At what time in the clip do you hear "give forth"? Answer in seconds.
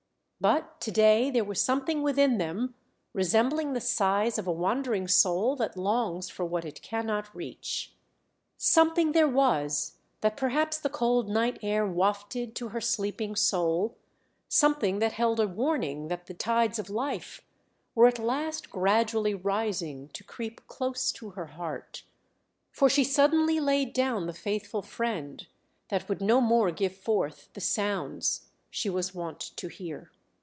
26.71-27.49